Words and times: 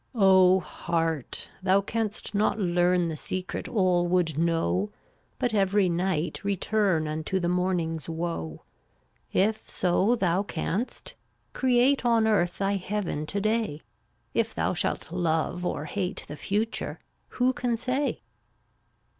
B\m$ 0.13 0.19
/TSyhAY 0.23 0.55
° 0.55 0.57
n 0.57 0.61
> 0.61 0.61
heart, 0.87 1.49
thou 1.61 1.79
canst 1.79 2.33
not 2.33 2.57
learn 2.57 3.01
IV 3.03 3.09
The 3.09 3.17
secret 3.17 3.67
all 3.67 4.07
would 4.07 4.35
know, 4.35 4.89
(JvC/ 4.89 5.29
But 5.37 5.53
every 5.53 5.89
night 5.89 6.43
return 6.43 7.07
Unto 7.07 7.39
the 7.39 7.47
morning's 7.47 8.09
woe. 8.09 8.63
If 9.31 9.69
so 9.69 10.15
thou 10.15 10.41
canst, 10.41 11.13
create 11.53 12.03
On 12.03 12.25
earth 12.25 12.57
thy 12.57 12.77
heaven 12.77 13.27
to 13.27 13.39
day; 13.39 13.83
If 14.33 14.55
thou 14.55 14.73
shalt 14.73 15.11
love 15.11 15.63
or 15.63 15.85
hate 15.85 16.25
The 16.27 16.35
future, 16.35 16.97
who 17.37 17.53
can 17.53 17.77
say? 17.77 18.21